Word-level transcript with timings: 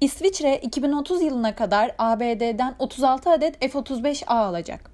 İsviçre 0.00 0.56
2030 0.56 1.22
yılına 1.22 1.54
kadar 1.54 1.94
ABD'den 1.98 2.74
36 2.78 3.30
adet 3.30 3.60
F-35A 3.72 4.26
alacak. 4.26 4.90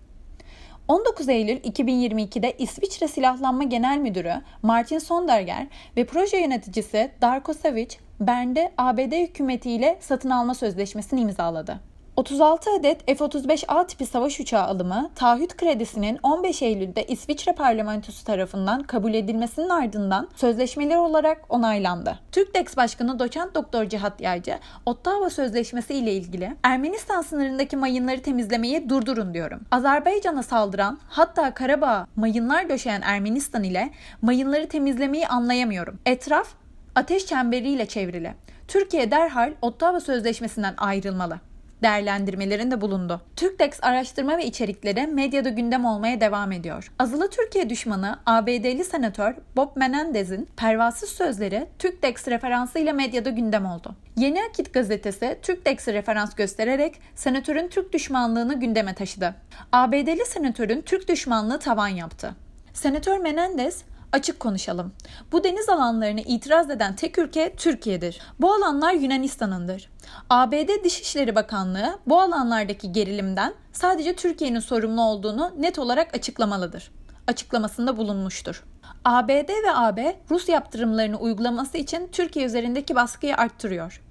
19 0.89 1.29
Eylül 1.29 1.57
2022'de 1.57 2.57
İsviçre 2.59 3.09
Silahlanma 3.09 3.65
Genel 3.65 3.99
Müdürü 3.99 4.35
Martin 4.63 4.99
Sonderger 4.99 5.67
ve 5.97 6.07
proje 6.07 6.37
yöneticisi 6.37 7.11
Darko 7.23 7.55
Savic, 7.55 7.97
Bern'de 8.21 8.73
ABD 8.79 9.13
hükümetiyle 9.29 9.99
satın 10.01 10.31
alma 10.31 10.55
sözleşmesini 10.55 11.21
imzaladı. 11.21 11.90
36 12.21 12.71
adet 12.71 13.07
F-35A 13.07 13.87
tipi 13.87 14.07
savaş 14.07 14.41
uçağı 14.41 14.63
alımı, 14.63 15.11
taahhüt 15.15 15.57
kredisinin 15.57 16.19
15 16.23 16.63
Eylül'de 16.63 17.05
İsviçre 17.05 17.53
parlamentosu 17.53 18.25
tarafından 18.25 18.83
kabul 18.83 19.15
edilmesinin 19.15 19.69
ardından 19.69 20.29
sözleşmeler 20.37 20.97
olarak 20.97 21.45
onaylandı. 21.49 22.19
Türkdex 22.33 22.77
Başkanı 22.77 23.19
Doçent 23.19 23.55
Doktor 23.55 23.85
Cihat 23.85 24.21
Yaycı, 24.21 24.59
Ottawa 24.87 25.31
Sözleşmesi 25.31 25.95
ile 25.95 26.13
ilgili 26.13 26.57
Ermenistan 26.63 27.23
sınırındaki 27.23 27.77
mayınları 27.77 28.23
temizlemeyi 28.23 28.89
durdurun 28.89 29.35
diyorum. 29.35 29.61
Azerbaycan'a 29.71 30.43
saldıran 30.43 30.99
hatta 31.09 31.55
Karabağ'a 31.55 32.07
mayınlar 32.17 32.69
döşeyen 32.69 33.03
Ermenistan 33.03 33.65
ile 33.65 33.91
mayınları 34.23 34.69
temizlemeyi 34.69 35.29
anlayamıyorum. 35.29 35.99
Etraf 36.07 36.49
ateş 36.95 37.27
çemberiyle 37.27 37.87
çevrili. 37.87 38.35
Türkiye 38.69 39.11
derhal 39.11 39.53
Ottawa 39.63 40.01
Sözleşmesi'nden 40.01 40.75
ayrılmalı 40.77 41.41
değerlendirmelerinde 41.83 42.81
bulundu. 42.81 43.21
Türkdex 43.37 43.79
araştırma 43.83 44.39
ve 44.39 44.45
içerikleri 44.45 45.07
medyada 45.07 45.49
gündem 45.49 45.85
olmaya 45.85 46.21
devam 46.21 46.53
ediyor. 46.53 46.93
Azılı 46.99 47.31
Türkiye 47.31 47.71
düşmanı 47.71 48.19
ABD'li 48.27 48.85
senatör 48.85 49.35
Bob 49.57 49.77
Menendez'in 49.77 50.49
pervasız 50.57 51.09
sözleri 51.09 51.67
Türkdex 51.79 52.29
referansıyla 52.29 52.93
medyada 52.93 53.31
gündem 53.31 53.67
oldu. 53.67 53.95
Yeni 54.17 54.43
Akit 54.45 54.75
gazetesi 54.75 55.39
Türkdex'i 55.43 55.93
referans 55.93 56.35
göstererek 56.35 57.01
senatörün 57.15 57.69
Türk 57.69 57.93
düşmanlığını 57.93 58.61
gündeme 58.61 58.95
taşıdı. 58.95 59.35
ABD'li 59.73 60.27
senatörün 60.27 60.83
Türk 60.83 61.09
düşmanlığı 61.09 61.59
tavan 61.59 61.89
yaptı. 61.89 62.35
Senatör 62.73 63.19
Menendez 63.19 63.85
Açık 64.13 64.41
konuşalım. 64.41 64.93
Bu 65.33 65.45
deniz 65.45 65.69
alanlarını 65.69 66.21
itiraz 66.21 66.71
eden 66.71 66.97
tek 66.97 67.19
ülke 67.19 67.55
Türkiye'dir. 67.57 68.21
Bu 68.41 68.53
alanlar 68.53 68.93
Yunanistan'ındır. 68.93 69.91
ABD 70.31 70.85
Dışişleri 70.85 71.35
Bakanlığı 71.35 71.99
bu 72.07 72.21
alanlardaki 72.21 72.93
gerilimden 72.93 73.55
sadece 73.73 74.17
Türkiye'nin 74.17 74.61
sorumlu 74.61 75.03
olduğunu 75.03 75.53
net 75.59 75.79
olarak 75.79 76.15
açıklamalıdır. 76.15 76.91
Açıklamasında 77.27 77.97
bulunmuştur. 77.97 78.65
ABD 79.05 79.49
ve 79.49 79.75
AB 79.75 80.17
Rus 80.31 80.49
yaptırımlarını 80.49 81.19
uygulaması 81.19 81.79
için 81.79 82.09
Türkiye 82.13 82.47
üzerindeki 82.47 82.95
baskıyı 82.95 83.37
arttırıyor. 83.37 84.03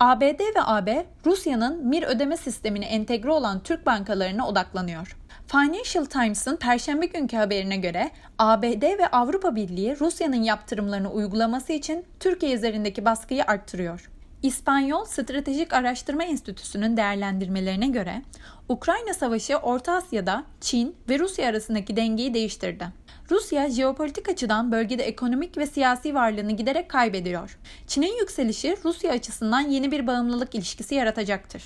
ABD 0.00 0.40
ve 0.40 0.62
AB 0.64 1.06
Rusya'nın 1.26 1.86
MIR 1.86 2.02
ödeme 2.02 2.36
sistemine 2.36 2.86
entegre 2.86 3.30
olan 3.30 3.62
Türk 3.62 3.86
bankalarına 3.86 4.48
odaklanıyor. 4.48 5.16
Financial 5.52 6.04
Times'ın 6.04 6.56
perşembe 6.56 7.06
günkü 7.06 7.36
haberine 7.36 7.76
göre 7.76 8.10
ABD 8.38 8.98
ve 8.98 9.08
Avrupa 9.12 9.56
Birliği 9.56 10.00
Rusya'nın 10.00 10.42
yaptırımlarını 10.42 11.12
uygulaması 11.12 11.72
için 11.72 12.04
Türkiye 12.20 12.54
üzerindeki 12.54 13.04
baskıyı 13.04 13.44
arttırıyor. 13.44 14.10
İspanyol 14.42 15.04
Stratejik 15.04 15.72
Araştırma 15.72 16.24
Enstitüsü'nün 16.24 16.96
değerlendirmelerine 16.96 17.88
göre 17.88 18.22
Ukrayna 18.68 19.14
Savaşı 19.14 19.56
Orta 19.56 19.92
Asya'da 19.92 20.44
Çin 20.60 20.96
ve 21.08 21.18
Rusya 21.18 21.48
arasındaki 21.48 21.96
dengeyi 21.96 22.34
değiştirdi. 22.34 22.86
Rusya 23.30 23.70
jeopolitik 23.70 24.28
açıdan 24.28 24.72
bölgede 24.72 25.02
ekonomik 25.02 25.58
ve 25.58 25.66
siyasi 25.66 26.14
varlığını 26.14 26.52
giderek 26.52 26.88
kaybediyor. 26.88 27.58
Çin'in 27.86 28.18
yükselişi 28.18 28.76
Rusya 28.84 29.12
açısından 29.12 29.60
yeni 29.60 29.92
bir 29.92 30.06
bağımlılık 30.06 30.54
ilişkisi 30.54 30.94
yaratacaktır. 30.94 31.62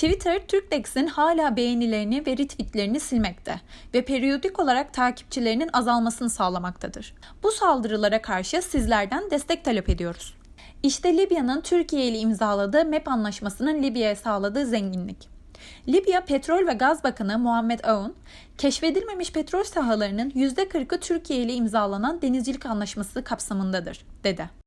Twitter, 0.00 0.46
Türkdex'in 0.46 1.06
hala 1.06 1.56
beğenilerini 1.56 2.26
ve 2.26 2.32
retweetlerini 2.32 3.00
silmekte 3.00 3.60
ve 3.94 4.04
periyodik 4.04 4.60
olarak 4.60 4.94
takipçilerinin 4.94 5.70
azalmasını 5.72 6.30
sağlamaktadır. 6.30 7.14
Bu 7.42 7.52
saldırılara 7.52 8.22
karşı 8.22 8.62
sizlerden 8.62 9.30
destek 9.30 9.64
talep 9.64 9.88
ediyoruz. 9.88 10.34
İşte 10.82 11.16
Libya'nın 11.16 11.60
Türkiye 11.60 12.06
ile 12.06 12.18
imzaladığı 12.18 12.84
MEP 12.84 13.08
anlaşmasının 13.08 13.82
Libya'ya 13.82 14.16
sağladığı 14.16 14.66
zenginlik. 14.66 15.28
Libya 15.88 16.24
Petrol 16.24 16.66
ve 16.66 16.72
Gaz 16.72 17.04
Bakanı 17.04 17.38
Muhammed 17.38 17.84
Aoun, 17.84 18.14
keşfedilmemiş 18.58 19.32
petrol 19.32 19.64
sahalarının 19.64 20.30
%40'ı 20.30 21.00
Türkiye 21.00 21.38
ile 21.38 21.54
imzalanan 21.54 22.22
denizcilik 22.22 22.66
anlaşması 22.66 23.24
kapsamındadır, 23.24 24.04
dedi. 24.24 24.59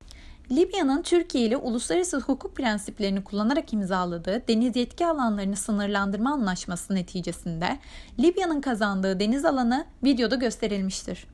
Libya'nın 0.56 1.02
Türkiye 1.02 1.46
ile 1.46 1.58
uluslararası 1.58 2.20
hukuk 2.20 2.56
prensiplerini 2.56 3.24
kullanarak 3.24 3.74
imzaladığı 3.74 4.48
deniz 4.48 4.76
yetki 4.76 5.06
alanlarını 5.06 5.56
sınırlandırma 5.56 6.34
anlaşması 6.34 6.96
neticesinde 6.96 7.80
Libya'nın 8.20 8.62
kazandığı 8.62 9.20
deniz 9.20 9.46
alanı 9.46 9.86
videoda 10.04 10.36
gösterilmiştir. 10.36 11.28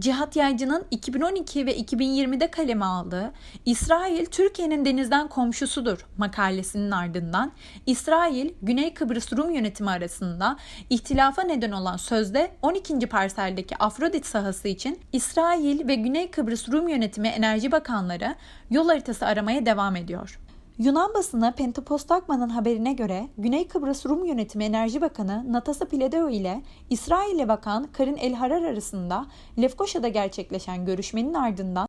Cihat 0.00 0.36
Yaycı'nın 0.36 0.86
2012 0.90 1.66
ve 1.66 1.78
2020'de 1.78 2.50
kaleme 2.50 2.84
aldığı 2.84 3.32
İsrail 3.64 4.26
Türkiye'nin 4.26 4.84
denizden 4.84 5.28
komşusudur 5.28 6.06
makalesinin 6.16 6.90
ardından 6.90 7.52
İsrail 7.86 8.50
Güney 8.62 8.94
Kıbrıs 8.94 9.32
Rum 9.32 9.50
yönetimi 9.50 9.90
arasında 9.90 10.56
ihtilafa 10.90 11.42
neden 11.42 11.72
olan 11.72 11.96
sözde 11.96 12.50
12. 12.62 12.98
parseldeki 12.98 13.76
Afrodit 13.76 14.26
sahası 14.26 14.68
için 14.68 15.00
İsrail 15.12 15.88
ve 15.88 15.94
Güney 15.94 16.30
Kıbrıs 16.30 16.68
Rum 16.68 16.88
yönetimi 16.88 17.28
enerji 17.28 17.72
bakanları 17.72 18.34
yol 18.70 18.88
haritası 18.88 19.26
aramaya 19.26 19.66
devam 19.66 19.96
ediyor. 19.96 20.38
Yunan 20.78 21.14
basını 21.14 21.54
Pentapostagma'nın 21.56 22.48
haberine 22.48 22.92
göre 22.92 23.28
Güney 23.38 23.68
Kıbrıs 23.68 24.06
Rum 24.06 24.24
Yönetimi 24.24 24.64
Enerji 24.64 25.00
Bakanı 25.00 25.52
Natasa 25.52 25.84
Piledeo 25.84 26.28
ile 26.28 26.62
İsrail'e 26.90 27.48
Bakan 27.48 27.88
Karin 27.92 28.16
El 28.16 28.34
Harar 28.34 28.62
arasında 28.62 29.26
Lefkoşa'da 29.58 30.08
gerçekleşen 30.08 30.84
görüşmenin 30.84 31.34
ardından 31.34 31.88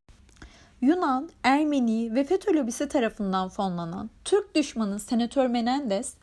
Yunan, 0.81 1.29
Ermeni 1.43 2.15
ve 2.15 2.23
FETÖ 2.23 2.53
lobisi 2.53 2.87
tarafından 2.87 3.49
fonlanan 3.49 4.09
Türk 4.25 4.55
düşmanı 4.55 4.99
Senatör 4.99 5.47
Menendez, 5.47 6.15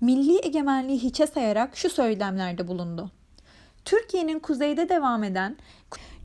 milli 0.00 0.46
egemenliği 0.46 0.98
hiçe 0.98 1.26
sayarak 1.26 1.76
şu 1.76 1.90
söylemlerde 1.90 2.68
bulundu. 2.68 3.10
Türkiye'nin 3.84 4.38
kuzeyde 4.38 4.88
devam 4.88 5.24
eden 5.24 5.56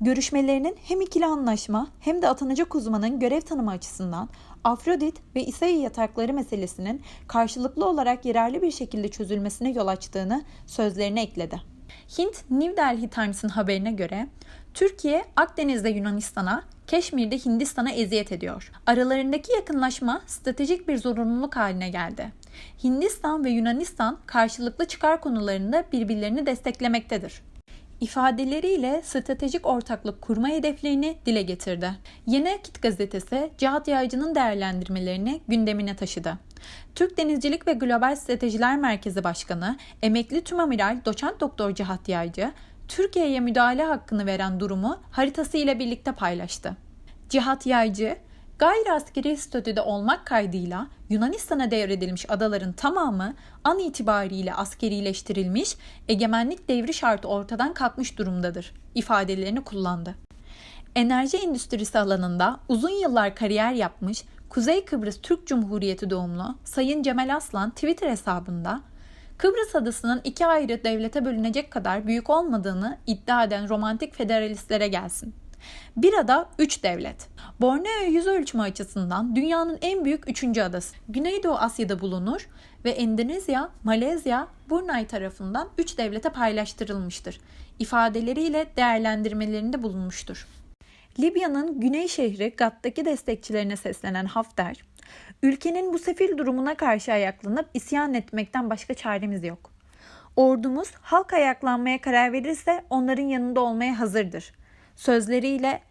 görüşmelerinin 0.02 0.76
hem 0.84 1.02
ikili 1.02 1.26
anlaşma 1.26 1.88
hem 2.00 2.22
de 2.22 2.28
atanacak 2.28 2.76
uzmanın 2.76 3.20
görev 3.20 3.42
tanımı 3.42 3.72
açısından 3.72 4.30
Afrodit 4.64 5.16
ve 5.36 5.44
İsai 5.44 5.78
yatakları 5.78 6.34
meselesinin 6.34 7.02
karşılıklı 7.28 7.90
olarak 7.90 8.26
yararlı 8.26 8.62
bir 8.62 8.72
şekilde 8.72 9.08
çözülmesine 9.08 9.72
yol 9.72 9.88
açtığını 9.88 10.44
sözlerine 10.68 11.22
ekledi. 11.22 11.62
Hint 12.18 12.52
New 12.52 12.78
Delhi 12.78 13.10
Times'ın 13.10 13.50
haberine 13.50 13.92
göre 13.92 14.28
Türkiye 14.74 15.26
Akdeniz'de 15.36 15.90
Yunanistan'a, 15.90 16.64
Keşmir'de 16.88 17.38
Hindistan'a 17.38 17.92
eziyet 17.92 18.32
ediyor. 18.32 18.72
Aralarındaki 18.86 19.52
yakınlaşma 19.54 20.22
stratejik 20.28 20.88
bir 20.88 20.98
zorunluluk 20.98 21.56
haline 21.56 21.90
geldi. 21.90 22.32
Hindistan 22.84 23.46
ve 23.46 23.50
Yunanistan 23.50 24.18
karşılıklı 24.26 24.88
çıkar 24.88 25.22
konularında 25.22 25.84
birbirlerini 25.92 26.46
desteklemektedir 26.46 27.42
ifadeleriyle 28.02 29.02
stratejik 29.04 29.66
ortaklık 29.66 30.22
kurma 30.22 30.48
hedeflerini 30.48 31.18
dile 31.26 31.42
getirdi. 31.42 31.92
Yeni 32.28 32.54
Akit 32.54 32.82
gazetesi 32.82 33.52
Cihat 33.58 33.88
Yaycı'nın 33.88 34.36
değerlendirmelerini 34.36 35.42
gündemine 35.48 35.96
taşıdı. 35.96 36.38
Türk 36.96 37.18
Denizcilik 37.18 37.68
ve 37.68 37.74
Global 37.74 38.16
Stratejiler 38.16 38.78
Merkezi 38.78 39.24
Başkanı, 39.24 39.78
emekli 40.02 40.44
tümamiral 40.44 40.98
doçent 41.06 41.40
doktor 41.40 41.76
Cihat 41.76 42.10
Yaycı, 42.10 42.52
Türkiye'ye 42.88 43.40
müdahale 43.40 43.84
hakkını 43.84 44.26
veren 44.26 44.60
durumu 44.60 45.02
haritası 45.12 45.58
ile 45.58 45.80
birlikte 45.80 46.12
paylaştı. 46.12 46.76
Cihat 47.30 47.66
Yaycı, 47.66 48.18
Gayri 48.62 48.92
askeri 48.94 49.38
statüde 49.38 49.82
olmak 49.82 50.26
kaydıyla 50.26 50.88
Yunanistan'a 51.10 51.72
devredilmiş 51.72 52.30
adaların 52.30 52.74
tamamı 52.74 53.34
an 53.64 53.80
itibariyle 53.80 54.54
askerileştirilmiş, 54.54 55.78
egemenlik 56.08 56.68
devri 56.68 56.94
şartı 56.94 57.28
ortadan 57.28 57.74
kalkmış 57.74 58.18
durumdadır 58.18 58.74
ifadelerini 58.96 59.64
kullandı. 59.64 60.16
Enerji 60.96 61.38
endüstrisi 61.38 62.00
alanında 62.00 62.60
uzun 62.70 63.02
yıllar 63.02 63.36
kariyer 63.36 63.74
yapmış 63.74 64.24
Kuzey 64.50 64.86
Kıbrıs 64.86 65.22
Türk 65.22 65.48
Cumhuriyeti 65.48 66.10
doğumlu 66.10 66.56
Sayın 66.64 67.04
Cemal 67.04 67.36
Aslan 67.36 67.70
Twitter 67.70 68.10
hesabında 68.10 68.82
Kıbrıs 69.38 69.76
adasının 69.76 70.22
iki 70.24 70.46
ayrı 70.46 70.84
devlete 70.84 71.26
bölünecek 71.26 71.72
kadar 71.72 72.08
büyük 72.08 72.30
olmadığını 72.30 72.98
iddia 73.08 73.44
eden 73.44 73.70
romantik 73.70 74.16
federalistlere 74.16 74.88
gelsin. 74.88 75.41
Bir 75.98 76.14
ada 76.14 76.50
3 76.60 76.84
devlet. 76.84 77.28
Borneo 77.62 78.12
yüz 78.12 78.28
ölçümü 78.28 78.64
açısından 78.64 79.36
dünyanın 79.36 79.78
en 79.82 80.06
büyük 80.06 80.30
üçüncü 80.30 80.62
adası. 80.62 80.96
Güneydoğu 81.10 81.56
Asya'da 81.56 82.00
bulunur 82.02 82.48
ve 82.86 82.92
Endonezya, 82.92 83.70
Malezya, 83.84 84.48
Brunei 84.70 85.08
tarafından 85.08 85.70
3 85.78 85.98
devlete 85.98 86.30
paylaştırılmıştır. 86.30 87.40
İfadeleriyle 87.80 88.66
değerlendirmelerinde 88.78 89.84
bulunmuştur. 89.84 90.48
Libya'nın 91.20 91.80
güney 91.80 92.08
şehri 92.08 92.50
Gat'taki 92.58 93.06
destekçilerine 93.06 93.76
seslenen 93.76 94.26
Hafter, 94.26 94.76
Ülkenin 95.44 95.94
bu 95.94 96.00
sefil 96.00 96.38
durumuna 96.38 96.76
karşı 96.76 97.14
ayaklanıp 97.14 97.70
isyan 97.74 98.14
etmekten 98.14 98.70
başka 98.70 98.94
çaremiz 98.94 99.44
yok. 99.44 99.72
Ordumuz 100.36 100.92
halk 101.02 101.34
ayaklanmaya 101.34 102.02
karar 102.02 102.34
verirse 102.34 102.84
onların 102.90 103.24
yanında 103.24 103.62
olmaya 103.62 104.00
hazırdır. 104.00 104.52
Sözleriyle 104.96 105.82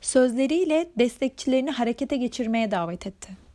sözleriyle 0.00 0.90
destekçilerini 0.98 1.70
harekete 1.70 2.16
geçirmeye 2.16 2.70
davet 2.70 3.06
etti. 3.06 3.48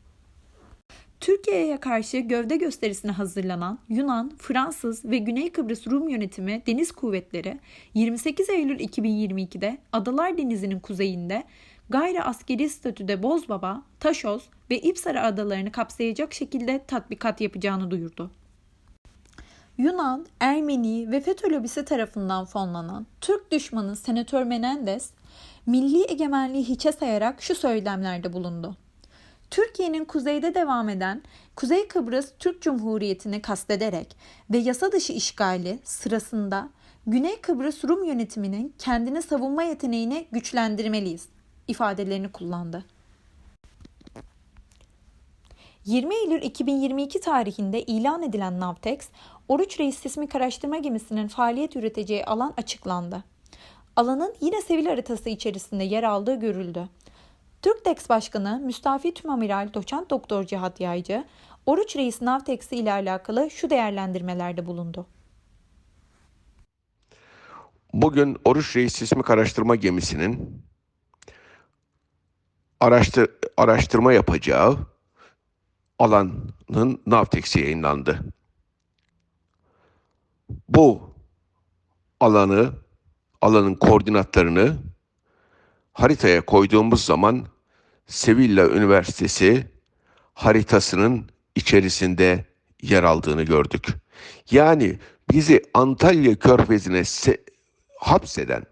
Türkiye'ye 1.19 1.77
karşı 1.77 2.17
gövde 2.17 2.57
gösterisine 2.57 3.11
hazırlanan 3.11 3.79
Yunan, 3.89 4.31
Fransız 4.37 5.05
ve 5.05 5.17
Güney 5.17 5.51
Kıbrıs 5.51 5.87
Rum 5.87 6.09
yönetimi 6.09 6.61
deniz 6.67 6.91
kuvvetleri 6.91 7.59
28 7.93 8.49
Eylül 8.49 8.79
2022'de 8.79 9.77
Adalar 9.91 10.37
Denizi'nin 10.37 10.79
kuzeyinde 10.79 11.43
gayri 11.89 12.23
askeri 12.23 12.69
statüde 12.69 13.23
Bozbaba, 13.23 13.83
Taşoz 13.99 14.49
ve 14.69 14.79
İpsara 14.79 15.23
adalarını 15.23 15.71
kapsayacak 15.71 16.33
şekilde 16.33 16.83
tatbikat 16.87 17.41
yapacağını 17.41 17.91
duyurdu. 17.91 18.31
Yunan, 19.77 20.25
Ermeni 20.39 21.11
ve 21.11 21.21
FETÖ 21.21 21.49
lobisi 21.49 21.85
tarafından 21.85 22.45
fonlanan 22.45 23.07
Türk 23.21 23.51
düşmanı 23.51 23.95
Senatör 23.95 24.43
Menendez, 24.43 25.11
milli 25.65 26.11
egemenliği 26.11 26.63
hiçe 26.63 26.91
sayarak 26.91 27.41
şu 27.41 27.55
söylemlerde 27.55 28.33
bulundu. 28.33 28.75
Türkiye'nin 29.51 30.05
kuzeyde 30.05 30.55
devam 30.55 30.89
eden 30.89 31.21
Kuzey 31.55 31.87
Kıbrıs 31.87 32.31
Türk 32.39 32.61
Cumhuriyeti'ni 32.61 33.41
kastederek 33.41 34.15
ve 34.51 34.57
yasa 34.57 34.91
dışı 34.91 35.13
işgali 35.13 35.79
sırasında 35.83 36.69
Güney 37.07 37.41
Kıbrıs 37.41 37.83
Rum 37.83 38.03
yönetiminin 38.03 38.73
kendini 38.79 39.21
savunma 39.21 39.63
yeteneğini 39.63 40.27
güçlendirmeliyiz 40.31 41.27
ifadelerini 41.67 42.31
kullandı. 42.31 42.85
20 45.85 46.15
Eylül 46.15 46.41
2022 46.41 47.19
tarihinde 47.19 47.81
ilan 47.83 48.23
edilen 48.23 48.59
Navtex, 48.59 49.09
Oruç 49.47 49.79
Reis 49.79 49.99
sismik 49.99 50.35
araştırma 50.35 50.77
gemisinin 50.77 51.27
faaliyet 51.27 51.75
üreteceği 51.75 52.25
alan 52.25 52.53
açıklandı. 52.57 53.23
Alanın 53.95 54.35
yine 54.41 54.61
sivil 54.61 54.85
haritası 54.85 55.29
içerisinde 55.29 55.83
yer 55.83 56.03
aldığı 56.03 56.39
görüldü. 56.39 56.89
Türktex 57.61 58.09
Başkanı 58.09 58.61
Müstafi 58.65 59.13
Tümamiral 59.13 59.73
Doçent 59.73 60.09
Doktor 60.09 60.43
Cihat 60.43 60.79
Yaycı, 60.79 61.25
Oruç 61.65 61.95
Reis 61.95 62.21
Navtex'i 62.21 62.75
ile 62.75 62.91
alakalı 62.91 63.49
şu 63.51 63.69
değerlendirmelerde 63.69 64.65
bulundu. 64.65 65.05
Bugün 67.93 68.37
Oruç 68.45 68.75
Reis 68.75 68.93
Sismik 68.93 69.29
Araştırma 69.29 69.75
Gemisi'nin 69.75 70.63
araştır, 72.79 73.29
araştırma 73.57 74.13
yapacağı 74.13 74.92
alanın 76.03 77.01
Navtex'i 77.05 77.59
yayınlandı. 77.59 78.19
Bu 80.69 81.15
alanı, 82.19 82.71
alanın 83.41 83.75
koordinatlarını 83.75 84.77
haritaya 85.93 86.45
koyduğumuz 86.45 87.05
zaman 87.05 87.45
Sevilla 88.07 88.69
Üniversitesi 88.69 89.67
haritasının 90.33 91.29
içerisinde 91.55 92.45
yer 92.81 93.03
aldığını 93.03 93.43
gördük. 93.43 93.87
Yani 94.51 94.99
bizi 95.31 95.61
Antalya 95.73 96.35
Körfezi'ne 96.35 96.99
se- 96.99 97.41
hapseden 97.99 98.63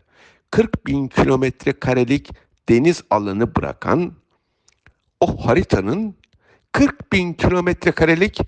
40 0.52 0.88
bin 0.88 1.08
kilometre 1.08 1.74
karelik 1.74 2.30
deniz 2.70 3.04
alanı 3.10 3.56
bırakan 3.56 4.14
o 5.20 5.46
haritanın 5.48 6.21
40 6.72 7.14
bin 7.14 7.34
kilometre 7.34 7.92
karelik 7.92 8.40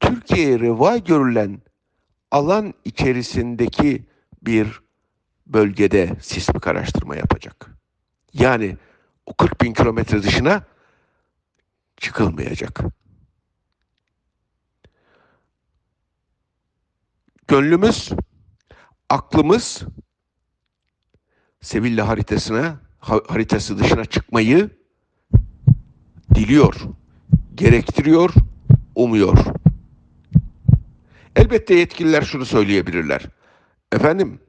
Türkiye'ye 0.00 0.60
reva 0.60 0.96
görülen 0.96 1.62
alan 2.30 2.74
içerisindeki 2.84 4.04
bir 4.42 4.80
bölgede 5.46 6.16
sismik 6.20 6.66
araştırma 6.66 7.16
yapacak. 7.16 7.70
Yani 8.32 8.76
o 9.26 9.34
40 9.34 9.60
bin 9.60 9.72
kilometre 9.72 10.22
dışına 10.22 10.64
çıkılmayacak. 11.96 12.80
Gönlümüz, 17.48 18.10
aklımız 19.08 19.82
Sevilla 21.60 22.08
haritasına 22.08 22.80
haritası 23.00 23.78
dışına 23.78 24.04
çıkmayı 24.04 24.70
diliyor, 26.34 26.74
gerektiriyor, 27.54 28.30
umuyor. 28.94 29.38
Elbette 31.36 31.74
yetkililer 31.74 32.22
şunu 32.22 32.44
söyleyebilirler. 32.44 33.26
Efendim, 33.92 34.40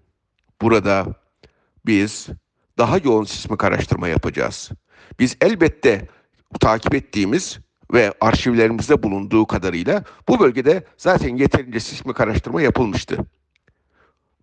burada 0.61 1.05
biz 1.85 2.27
daha 2.77 2.97
yoğun 2.97 3.23
sismik 3.23 3.63
araştırma 3.63 4.07
yapacağız. 4.07 4.71
Biz 5.19 5.37
elbette 5.41 6.07
takip 6.59 6.95
ettiğimiz 6.95 7.59
ve 7.93 8.13
arşivlerimizde 8.21 9.03
bulunduğu 9.03 9.45
kadarıyla 9.45 10.03
bu 10.27 10.39
bölgede 10.39 10.83
zaten 10.97 11.35
yeterince 11.35 11.79
sismik 11.79 12.21
araştırma 12.21 12.61
yapılmıştı. 12.61 13.17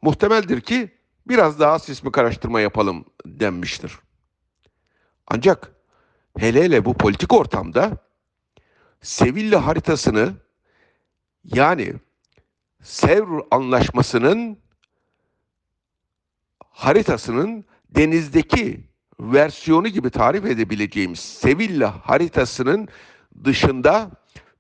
Muhtemeldir 0.03 0.61
ki 0.61 0.91
biraz 1.29 1.61
daha 1.61 1.79
sismik 1.79 2.19
araştırma 2.19 2.61
yapalım 2.61 3.05
denmiştir. 3.27 3.99
Ancak 5.27 5.73
hele 6.39 6.63
hele 6.65 6.85
bu 6.85 6.95
politik 6.95 7.33
ortamda 7.33 7.99
Sevilla 9.03 9.67
haritasını 9.67 10.35
yani 11.45 11.95
Sevr 12.83 13.41
Anlaşması'nın 13.51 14.59
haritasının 16.71 17.65
denizdeki 17.91 18.81
versiyonu 19.21 19.89
gibi 19.89 20.11
tarif 20.11 20.45
edebileceğimiz 20.45 21.19
Sevilla 21.19 22.09
haritasının 22.09 22.89
dışında 23.45 24.11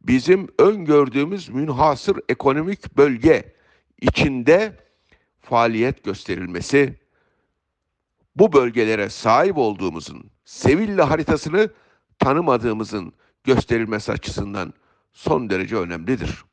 bizim 0.00 0.48
öngördüğümüz 0.58 1.48
münhasır 1.48 2.20
ekonomik 2.28 2.96
bölge 2.96 3.54
içinde 4.00 4.76
faaliyet 5.40 6.04
gösterilmesi 6.04 7.00
bu 8.36 8.52
bölgelere 8.52 9.08
sahip 9.08 9.58
olduğumuzun 9.58 10.30
Sevilla 10.44 11.10
haritasını 11.10 11.70
tanımadığımızın 12.18 13.12
gösterilmesi 13.44 14.12
açısından 14.12 14.74
son 15.12 15.50
derece 15.50 15.76
önemlidir. 15.76 16.44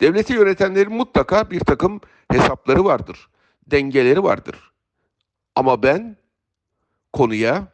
Devleti 0.00 0.32
yönetenlerin 0.32 0.92
mutlaka 0.92 1.50
bir 1.50 1.60
takım 1.60 2.00
hesapları 2.30 2.84
vardır, 2.84 3.28
dengeleri 3.66 4.22
vardır. 4.22 4.72
Ama 5.54 5.82
ben 5.82 6.16
konuya 7.12 7.66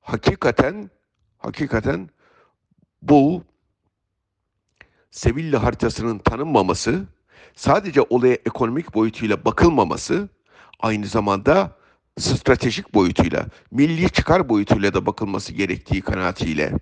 hakikaten 0.00 0.90
hakikaten 1.38 2.10
bu 3.02 3.44
Sevilla 5.10 5.62
haritasının 5.62 6.18
tanınmaması, 6.18 7.04
sadece 7.54 8.00
olaya 8.02 8.34
ekonomik 8.34 8.94
boyutuyla 8.94 9.44
bakılmaması, 9.44 10.28
aynı 10.80 11.06
zamanda 11.06 11.76
stratejik 12.18 12.94
boyutuyla, 12.94 13.46
milli 13.70 14.10
çıkar 14.10 14.48
boyutuyla 14.48 14.94
da 14.94 15.06
bakılması 15.06 15.52
gerektiği 15.52 16.02
kanaatiyle 16.02 16.72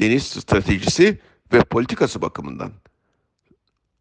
deniz 0.00 0.22
stratejisi 0.22 1.20
ve 1.52 1.60
politikası 1.60 2.22
bakımından 2.22 2.72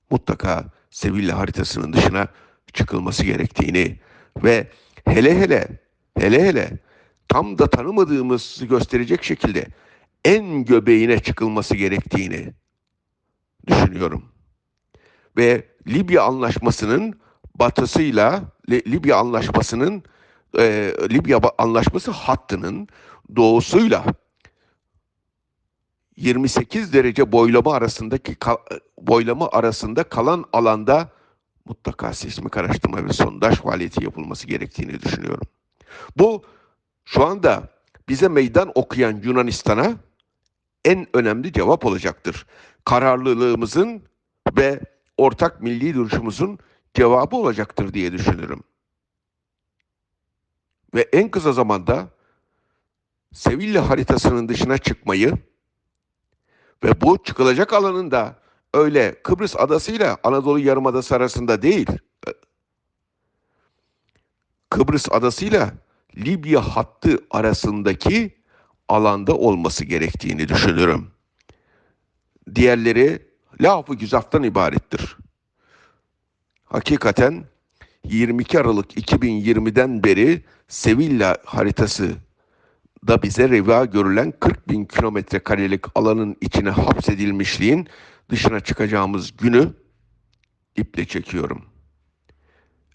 mutlaka 0.09 0.65
Sevilla 0.89 1.37
haritasının 1.37 1.93
dışına 1.93 2.27
çıkılması 2.73 3.25
gerektiğini 3.25 3.99
ve 4.43 4.67
hele 5.05 5.39
hele 5.39 5.67
hele 6.17 6.43
hele 6.43 6.79
tam 7.27 7.57
da 7.57 7.69
tanımadığımızı 7.69 8.65
gösterecek 8.65 9.23
şekilde 9.23 9.67
en 10.25 10.65
göbeğine 10.65 11.19
çıkılması 11.19 11.75
gerektiğini 11.75 12.53
düşünüyorum. 13.67 14.25
Ve 15.37 15.67
Libya 15.87 16.23
anlaşmasının 16.23 17.21
batısıyla 17.55 18.43
Libya 18.69 19.17
anlaşmasının 19.17 20.03
e, 20.57 20.93
Libya 21.09 21.41
anlaşması 21.57 22.11
hattının 22.11 22.87
doğusuyla 23.35 24.05
28 26.15 26.93
derece 26.93 27.31
boylama 27.31 27.73
arasındaki 27.73 28.37
boylama 28.97 29.49
arasında 29.49 30.03
kalan 30.03 30.45
alanda 30.53 31.09
mutlaka 31.65 32.13
sismik 32.13 32.57
araştırma 32.57 33.05
ve 33.05 33.13
sondaj 33.13 33.55
faaliyeti 33.55 34.03
yapılması 34.03 34.47
gerektiğini 34.47 35.01
düşünüyorum. 35.01 35.47
Bu 36.17 36.43
şu 37.05 37.25
anda 37.25 37.69
bize 38.09 38.27
meydan 38.27 38.71
okuyan 38.75 39.21
Yunanistan'a 39.23 39.93
en 40.85 41.07
önemli 41.13 41.53
cevap 41.53 41.85
olacaktır. 41.85 42.45
Kararlılığımızın 42.85 44.03
ve 44.57 44.79
ortak 45.17 45.61
milli 45.61 45.95
duruşumuzun 45.95 46.59
cevabı 46.93 47.35
olacaktır 47.35 47.93
diye 47.93 48.11
düşünürüm. 48.11 48.63
Ve 50.93 51.01
en 51.01 51.31
kısa 51.31 51.53
zamanda 51.53 52.09
Sevilla 53.33 53.89
haritasının 53.89 54.49
dışına 54.49 54.77
çıkmayı 54.77 55.37
ve 56.83 57.01
bu 57.01 57.23
çıkılacak 57.23 57.73
alanın 57.73 58.11
da 58.11 58.39
öyle 58.73 59.21
Kıbrıs 59.23 59.55
adasıyla 59.55 60.17
Anadolu 60.23 60.59
Yarımadası 60.59 61.15
arasında 61.15 61.61
değil. 61.61 61.87
Kıbrıs 64.69 65.11
adasıyla 65.11 65.73
Libya 66.17 66.61
hattı 66.61 67.17
arasındaki 67.31 68.41
alanda 68.87 69.35
olması 69.35 69.85
gerektiğini 69.85 70.47
düşünürüm. 70.47 71.11
Diğerleri 72.55 73.31
lafı 73.61 73.95
güzaftan 73.95 74.43
ibarettir. 74.43 75.17
Hakikaten 76.65 77.45
22 78.05 78.59
Aralık 78.59 78.97
2020'den 78.97 80.03
beri 80.03 80.41
Sevilla 80.67 81.37
haritası 81.45 82.11
da 83.07 83.23
bize 83.23 83.49
reva 83.49 83.85
görülen 83.85 84.33
40 84.39 84.69
bin 84.69 84.85
kilometre 84.85 85.39
karelik 85.39 85.85
alanın 85.95 86.35
içine 86.41 86.69
hapsedilmişliğin 86.69 87.87
dışına 88.29 88.59
çıkacağımız 88.59 89.37
günü 89.37 89.73
iple 90.75 91.05
çekiyorum. 91.05 91.65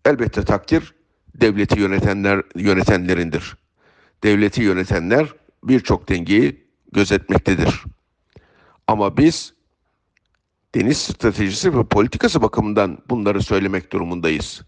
Elbette 0.04 0.44
takdir 0.44 0.94
devleti 1.34 1.80
yönetenler 1.80 2.42
yönetenlerindir. 2.54 3.56
Devleti 4.24 4.62
yönetenler 4.62 5.34
birçok 5.64 6.08
dengeyi 6.08 6.66
gözetmektedir. 6.92 7.84
Ama 8.86 9.16
biz 9.16 9.54
deniz 10.74 10.98
stratejisi 10.98 11.78
ve 11.78 11.84
politikası 11.84 12.42
bakımından 12.42 12.98
bunları 13.10 13.42
söylemek 13.42 13.92
durumundayız. 13.92 14.62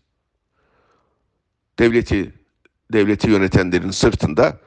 Devleti 1.79 2.33
devleti 2.93 3.31
yönetenlerin 3.31 3.91
sırtında 3.91 4.61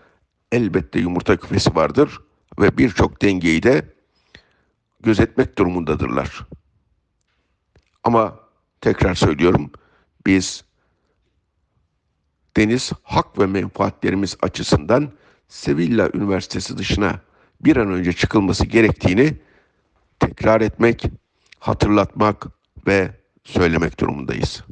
elbette 0.51 1.00
yumurta 1.00 1.38
küfesi 1.38 1.75
vardır 1.75 2.20
ve 2.60 2.77
birçok 2.77 3.22
dengeyi 3.22 3.63
de 3.63 3.86
gözetmek 5.00 5.58
durumundadırlar. 5.58 6.48
Ama 8.03 8.39
tekrar 8.82 9.15
söylüyorum 9.15 9.72
biz 10.25 10.63
deniz 12.58 12.91
hak 13.03 13.39
ve 13.39 13.46
menfaatlerimiz 13.46 14.38
açısından 14.41 15.12
Sevilla 15.48 16.10
Üniversitesi 16.13 16.77
dışına 16.77 17.20
bir 17.62 17.77
an 17.77 17.91
önce 17.91 18.13
çıkılması 18.13 18.65
gerektiğini 18.65 19.38
tekrar 20.20 20.62
etmek, 20.62 21.03
hatırlatmak 21.60 22.48
ve 22.88 23.12
söylemek 23.44 24.00
durumundayız. 24.00 24.63